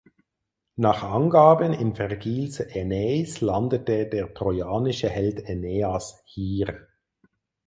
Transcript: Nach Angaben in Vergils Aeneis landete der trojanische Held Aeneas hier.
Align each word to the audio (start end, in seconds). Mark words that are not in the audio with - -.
Nach 0.77 1.03
Angaben 1.03 1.73
in 1.73 1.93
Vergils 1.93 2.59
Aeneis 2.59 3.39
landete 3.39 4.07
der 4.07 4.33
trojanische 4.33 5.07
Held 5.11 5.45
Aeneas 5.47 6.23
hier. 6.25 6.87